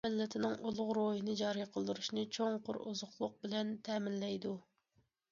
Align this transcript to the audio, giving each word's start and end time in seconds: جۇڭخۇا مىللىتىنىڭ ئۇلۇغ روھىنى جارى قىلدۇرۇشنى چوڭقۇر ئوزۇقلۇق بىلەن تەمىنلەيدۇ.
جۇڭخۇا 0.03 0.11
مىللىتىنىڭ 0.13 0.53
ئۇلۇغ 0.67 0.87
روھىنى 0.97 1.33
جارى 1.41 1.65
قىلدۇرۇشنى 1.75 2.23
چوڭقۇر 2.37 2.79
ئوزۇقلۇق 2.85 3.35
بىلەن 3.43 3.69
تەمىنلەيدۇ. 3.89 4.55